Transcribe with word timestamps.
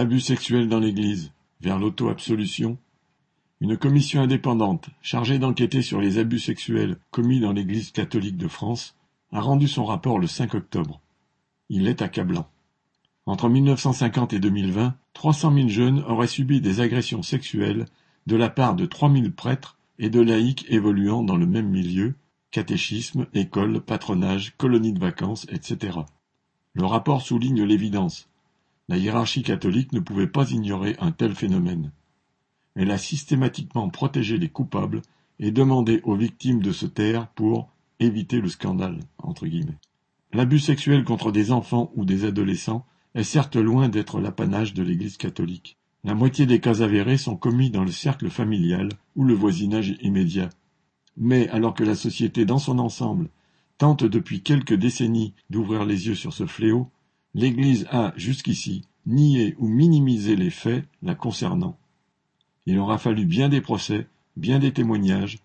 Abus 0.00 0.20
sexuels 0.20 0.66
dans 0.66 0.80
l'Église, 0.80 1.30
vers 1.60 1.78
l'auto-absolution 1.78 2.78
Une 3.60 3.76
commission 3.76 4.22
indépendante, 4.22 4.88
chargée 5.02 5.38
d'enquêter 5.38 5.82
sur 5.82 6.00
les 6.00 6.16
abus 6.16 6.38
sexuels 6.38 6.96
commis 7.10 7.38
dans 7.38 7.52
l'Église 7.52 7.90
catholique 7.90 8.38
de 8.38 8.48
France, 8.48 8.96
a 9.30 9.42
rendu 9.42 9.68
son 9.68 9.84
rapport 9.84 10.18
le 10.18 10.26
5 10.26 10.54
octobre. 10.54 11.02
Il 11.68 11.86
est 11.86 12.00
accablant. 12.00 12.48
Entre 13.26 13.50
1950 13.50 14.32
et 14.32 14.38
2020, 14.38 14.94
300 15.12 15.54
000 15.54 15.68
jeunes 15.68 16.02
auraient 16.08 16.26
subi 16.26 16.62
des 16.62 16.80
agressions 16.80 17.20
sexuelles 17.20 17.84
de 18.26 18.36
la 18.36 18.48
part 18.48 18.76
de 18.76 18.86
3 18.86 19.12
000 19.12 19.32
prêtres 19.36 19.76
et 19.98 20.08
de 20.08 20.22
laïcs 20.22 20.64
évoluant 20.70 21.22
dans 21.22 21.36
le 21.36 21.46
même 21.46 21.68
milieu, 21.68 22.14
catéchisme, 22.52 23.26
école, 23.34 23.82
patronage, 23.82 24.54
colonies 24.56 24.94
de 24.94 24.98
vacances, 24.98 25.46
etc. 25.50 25.98
Le 26.72 26.86
rapport 26.86 27.20
souligne 27.20 27.64
l'évidence. 27.64 28.29
La 28.90 28.96
hiérarchie 28.96 29.44
catholique 29.44 29.92
ne 29.92 30.00
pouvait 30.00 30.26
pas 30.26 30.50
ignorer 30.50 30.96
un 30.98 31.12
tel 31.12 31.36
phénomène. 31.36 31.92
Elle 32.74 32.90
a 32.90 32.98
systématiquement 32.98 33.88
protégé 33.88 34.36
les 34.36 34.48
coupables 34.48 35.02
et 35.38 35.52
demandé 35.52 36.00
aux 36.02 36.16
victimes 36.16 36.60
de 36.60 36.72
se 36.72 36.86
taire 36.86 37.28
pour 37.28 37.70
éviter 38.00 38.40
le 38.40 38.48
scandale. 38.48 38.98
L'abus 40.32 40.58
sexuel 40.58 41.04
contre 41.04 41.30
des 41.30 41.52
enfants 41.52 41.92
ou 41.94 42.04
des 42.04 42.24
adolescents 42.24 42.84
est 43.14 43.22
certes 43.22 43.54
loin 43.54 43.88
d'être 43.88 44.18
l'apanage 44.18 44.74
de 44.74 44.82
l'Église 44.82 45.18
catholique. 45.18 45.76
La 46.02 46.16
moitié 46.16 46.44
des 46.44 46.58
cas 46.58 46.82
avérés 46.82 47.16
sont 47.16 47.36
commis 47.36 47.70
dans 47.70 47.84
le 47.84 47.92
cercle 47.92 48.28
familial 48.28 48.88
ou 49.14 49.22
le 49.22 49.34
voisinage 49.34 49.94
immédiat. 50.02 50.50
Mais 51.16 51.48
alors 51.50 51.74
que 51.74 51.84
la 51.84 51.94
société 51.94 52.44
dans 52.44 52.58
son 52.58 52.80
ensemble 52.80 53.28
tente 53.78 54.02
depuis 54.02 54.42
quelques 54.42 54.74
décennies 54.74 55.32
d'ouvrir 55.48 55.84
les 55.84 56.08
yeux 56.08 56.16
sur 56.16 56.32
ce 56.32 56.46
fléau, 56.46 56.90
l'Église 57.34 57.86
a, 57.90 58.12
jusqu'ici, 58.16 58.82
nié 59.06 59.54
ou 59.58 59.68
minimisé 59.68 60.36
les 60.36 60.50
faits 60.50 60.84
la 61.02 61.14
concernant. 61.14 61.76
Il 62.66 62.78
aura 62.78 62.98
fallu 62.98 63.24
bien 63.24 63.48
des 63.48 63.60
procès, 63.60 64.06
bien 64.36 64.58
des 64.58 64.72
témoignages, 64.72 65.38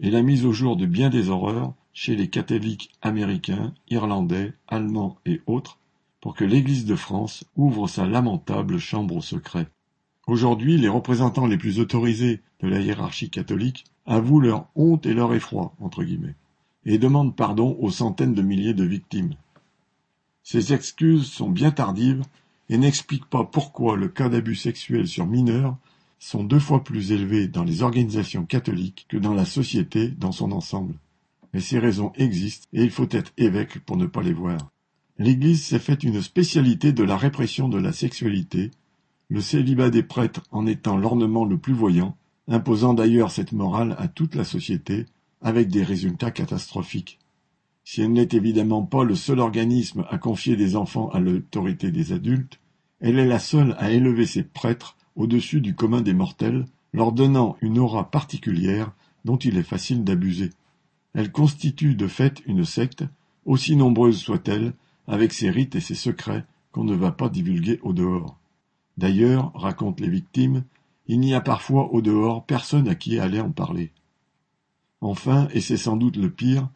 et 0.00 0.10
la 0.10 0.22
mise 0.22 0.44
au 0.44 0.52
jour 0.52 0.76
de 0.76 0.86
bien 0.86 1.10
des 1.10 1.28
horreurs 1.28 1.74
chez 1.92 2.16
les 2.16 2.28
catholiques 2.28 2.90
américains, 3.02 3.74
irlandais, 3.88 4.52
allemands 4.68 5.18
et 5.26 5.40
autres, 5.46 5.78
pour 6.20 6.34
que 6.34 6.44
l'Église 6.44 6.84
de 6.84 6.96
France 6.96 7.44
ouvre 7.56 7.88
sa 7.88 8.06
lamentable 8.06 8.78
chambre 8.78 9.16
au 9.16 9.22
secret. 9.22 9.66
Aujourd'hui, 10.26 10.76
les 10.76 10.88
représentants 10.88 11.46
les 11.46 11.58
plus 11.58 11.80
autorisés 11.80 12.40
de 12.60 12.68
la 12.68 12.80
hiérarchie 12.80 13.30
catholique 13.30 13.84
avouent 14.06 14.40
leur 14.40 14.68
honte 14.74 15.06
et 15.06 15.14
leur 15.14 15.34
effroi, 15.34 15.74
entre 15.80 16.04
guillemets, 16.04 16.36
et 16.84 16.98
demandent 16.98 17.34
pardon 17.34 17.76
aux 17.80 17.90
centaines 17.90 18.34
de 18.34 18.42
milliers 18.42 18.74
de 18.74 18.84
victimes. 18.84 19.34
Ces 20.52 20.72
excuses 20.72 21.30
sont 21.30 21.48
bien 21.48 21.70
tardives 21.70 22.24
et 22.68 22.76
n'expliquent 22.76 23.30
pas 23.30 23.44
pourquoi 23.44 23.96
le 23.96 24.08
cas 24.08 24.28
d'abus 24.28 24.56
sexuels 24.56 25.06
sur 25.06 25.24
mineurs 25.24 25.76
sont 26.18 26.42
deux 26.42 26.58
fois 26.58 26.82
plus 26.82 27.12
élevés 27.12 27.46
dans 27.46 27.62
les 27.62 27.84
organisations 27.84 28.44
catholiques 28.44 29.06
que 29.08 29.16
dans 29.16 29.32
la 29.32 29.44
société 29.44 30.08
dans 30.08 30.32
son 30.32 30.50
ensemble. 30.50 30.96
Mais 31.54 31.60
ces 31.60 31.78
raisons 31.78 32.12
existent 32.16 32.66
et 32.72 32.82
il 32.82 32.90
faut 32.90 33.06
être 33.12 33.30
évêque 33.36 33.78
pour 33.86 33.96
ne 33.96 34.06
pas 34.06 34.22
les 34.22 34.32
voir. 34.32 34.58
L'Église 35.18 35.62
s'est 35.62 35.78
faite 35.78 36.02
une 36.02 36.20
spécialité 36.20 36.92
de 36.92 37.04
la 37.04 37.16
répression 37.16 37.68
de 37.68 37.78
la 37.78 37.92
sexualité, 37.92 38.72
le 39.28 39.40
célibat 39.40 39.90
des 39.90 40.02
prêtres 40.02 40.42
en 40.50 40.66
étant 40.66 40.96
l'ornement 40.96 41.44
le 41.44 41.58
plus 41.58 41.74
voyant, 41.74 42.16
imposant 42.48 42.92
d'ailleurs 42.92 43.30
cette 43.30 43.52
morale 43.52 43.94
à 44.00 44.08
toute 44.08 44.34
la 44.34 44.42
société, 44.42 45.06
avec 45.42 45.68
des 45.68 45.84
résultats 45.84 46.32
catastrophiques. 46.32 47.20
Si 47.84 48.02
elle 48.02 48.12
n'est 48.12 48.28
évidemment 48.32 48.82
pas 48.82 49.04
le 49.04 49.14
seul 49.14 49.40
organisme 49.40 50.04
à 50.08 50.18
confier 50.18 50.56
des 50.56 50.76
enfants 50.76 51.08
à 51.10 51.20
l'autorité 51.20 51.90
des 51.90 52.12
adultes, 52.12 52.60
elle 53.00 53.18
est 53.18 53.26
la 53.26 53.38
seule 53.38 53.74
à 53.78 53.90
élever 53.90 54.26
ses 54.26 54.42
prêtres 54.42 54.96
au-dessus 55.16 55.60
du 55.60 55.74
commun 55.74 56.02
des 56.02 56.14
mortels, 56.14 56.66
leur 56.92 57.12
donnant 57.12 57.56
une 57.60 57.78
aura 57.78 58.10
particulière 58.10 58.92
dont 59.24 59.36
il 59.36 59.56
est 59.56 59.62
facile 59.62 60.04
d'abuser. 60.04 60.50
Elle 61.14 61.32
constitue 61.32 61.94
de 61.94 62.06
fait 62.06 62.42
une 62.46 62.64
secte, 62.64 63.04
aussi 63.44 63.76
nombreuse 63.76 64.18
soit-elle, 64.18 64.74
avec 65.06 65.32
ses 65.32 65.50
rites 65.50 65.74
et 65.74 65.80
ses 65.80 65.94
secrets 65.94 66.44
qu'on 66.72 66.84
ne 66.84 66.94
va 66.94 67.10
pas 67.10 67.28
divulguer 67.28 67.80
au 67.82 67.92
dehors. 67.92 68.38
D'ailleurs, 68.96 69.52
racontent 69.54 70.02
les 70.02 70.10
victimes, 70.10 70.64
il 71.06 71.20
n'y 71.20 71.34
a 71.34 71.40
parfois 71.40 71.92
au 71.92 72.02
dehors 72.02 72.44
personne 72.44 72.88
à 72.88 72.94
qui 72.94 73.18
aller 73.18 73.40
en 73.40 73.50
parler. 73.50 73.90
Enfin, 75.00 75.48
et 75.52 75.60
c'est 75.60 75.76
sans 75.76 75.96
doute 75.96 76.16
le 76.16 76.30
pire, 76.30 76.68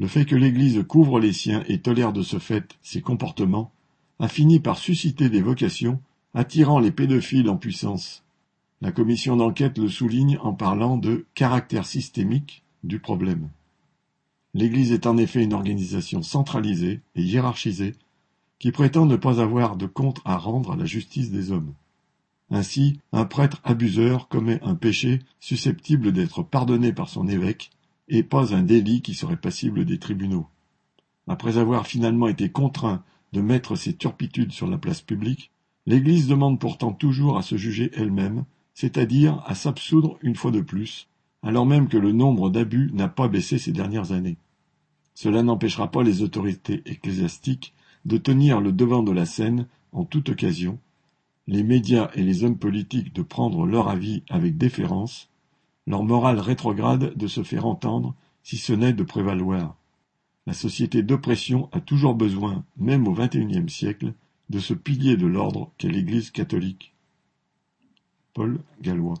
le 0.00 0.08
fait 0.08 0.24
que 0.24 0.34
l'Église 0.34 0.82
couvre 0.88 1.20
les 1.20 1.34
siens 1.34 1.62
et 1.68 1.78
tolère 1.78 2.14
de 2.14 2.22
ce 2.22 2.38
fait 2.38 2.78
ses 2.80 3.02
comportements 3.02 3.70
a 4.18 4.28
fini 4.28 4.58
par 4.58 4.78
susciter 4.78 5.28
des 5.28 5.42
vocations 5.42 6.00
attirant 6.32 6.78
les 6.78 6.90
pédophiles 6.90 7.50
en 7.50 7.58
puissance. 7.58 8.24
La 8.80 8.92
commission 8.92 9.36
d'enquête 9.36 9.76
le 9.76 9.90
souligne 9.90 10.38
en 10.38 10.54
parlant 10.54 10.96
de 10.96 11.26
caractère 11.34 11.84
systémique 11.84 12.62
du 12.82 12.98
problème. 12.98 13.50
L'Église 14.54 14.90
est 14.92 15.06
en 15.06 15.18
effet 15.18 15.44
une 15.44 15.52
organisation 15.52 16.22
centralisée 16.22 17.00
et 17.14 17.22
hiérarchisée 17.22 17.94
qui 18.58 18.72
prétend 18.72 19.04
ne 19.04 19.16
pas 19.16 19.38
avoir 19.38 19.76
de 19.76 19.84
compte 19.84 20.22
à 20.24 20.38
rendre 20.38 20.72
à 20.72 20.76
la 20.76 20.86
justice 20.86 21.30
des 21.30 21.52
hommes. 21.52 21.74
Ainsi, 22.50 22.98
un 23.12 23.26
prêtre 23.26 23.60
abuseur 23.64 24.28
commet 24.28 24.60
un 24.62 24.76
péché 24.76 25.18
susceptible 25.40 26.12
d'être 26.12 26.42
pardonné 26.42 26.94
par 26.94 27.10
son 27.10 27.28
évêque 27.28 27.70
et 28.10 28.22
pas 28.22 28.54
un 28.54 28.62
délit 28.62 29.00
qui 29.00 29.14
serait 29.14 29.36
passible 29.36 29.86
des 29.86 29.98
tribunaux. 29.98 30.46
Après 31.26 31.56
avoir 31.56 31.86
finalement 31.86 32.28
été 32.28 32.50
contraint 32.50 33.02
de 33.32 33.40
mettre 33.40 33.76
ses 33.76 33.94
turpitudes 33.94 34.52
sur 34.52 34.66
la 34.66 34.78
place 34.78 35.00
publique, 35.00 35.50
l'Église 35.86 36.28
demande 36.28 36.58
pourtant 36.58 36.92
toujours 36.92 37.38
à 37.38 37.42
se 37.42 37.56
juger 37.56 37.90
elle-même, 37.94 38.44
c'est-à-dire 38.74 39.42
à, 39.46 39.54
s'absoudre 39.54 40.18
une 40.22 40.34
fois 40.34 40.50
de 40.50 40.60
plus, 40.60 41.08
alors 41.42 41.66
même 41.66 41.88
que 41.88 41.96
le 41.96 42.12
nombre 42.12 42.50
d'abus 42.50 42.90
n'a 42.92 43.08
pas 43.08 43.28
baissé 43.28 43.58
ces 43.58 43.72
dernières 43.72 44.12
années. 44.12 44.36
Cela 45.14 45.42
n'empêchera 45.42 45.90
pas 45.90 46.02
les 46.02 46.22
autorités 46.22 46.82
ecclésiastiques 46.86 47.74
de 48.04 48.16
tenir 48.16 48.60
le 48.60 48.72
devant 48.72 49.02
de 49.02 49.12
la 49.12 49.26
scène 49.26 49.66
en 49.92 50.04
toute 50.04 50.30
occasion, 50.30 50.78
les 51.46 51.62
médias 51.62 52.10
et 52.14 52.22
les 52.22 52.44
hommes 52.44 52.58
politiques 52.58 53.14
de 53.14 53.22
prendre 53.22 53.66
leur 53.66 53.88
avis 53.88 54.22
avec 54.30 54.56
déférence, 54.56 55.29
leur 55.90 56.04
morale 56.04 56.38
rétrograde 56.38 57.16
de 57.16 57.26
se 57.26 57.42
faire 57.42 57.66
entendre, 57.66 58.14
si 58.42 58.56
ce 58.56 58.72
n'est 58.72 58.92
de 58.92 59.02
prévaloir. 59.02 59.76
La 60.46 60.54
société 60.54 61.02
d'oppression 61.02 61.68
a 61.72 61.80
toujours 61.80 62.14
besoin, 62.14 62.64
même 62.76 63.06
au 63.06 63.12
XXIe 63.12 63.68
siècle, 63.68 64.14
de 64.48 64.58
ce 64.58 64.72
pilier 64.72 65.16
de 65.16 65.26
l'ordre 65.26 65.70
qu'est 65.78 65.88
l'Église 65.88 66.30
catholique. 66.30 66.94
Paul 68.34 68.60
Gallois 68.80 69.18